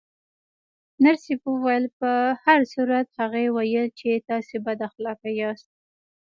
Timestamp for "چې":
3.99-4.09